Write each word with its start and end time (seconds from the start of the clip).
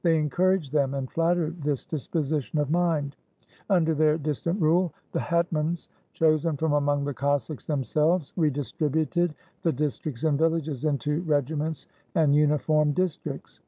They 0.00 0.18
encouraged 0.18 0.72
them, 0.72 0.94
and 0.94 1.10
flattered 1.10 1.60
this 1.62 1.84
disposition 1.84 2.58
of 2.58 2.70
mind. 2.70 3.16
Under 3.68 3.94
their 3.94 4.16
dis 4.16 4.40
tant 4.40 4.58
rule, 4.58 4.94
the 5.12 5.20
hetmans, 5.20 5.88
chosen 6.14 6.56
from 6.56 6.72
among 6.72 7.04
the 7.04 7.12
Cossacks 7.12 7.66
themselves, 7.66 8.32
redistributed 8.34 9.34
the 9.62 9.72
districts 9.72 10.24
and 10.24 10.38
villages 10.38 10.86
into 10.86 11.20
regiments 11.24 11.86
and 12.14 12.34
uniform 12.34 12.92
districts. 12.92 13.60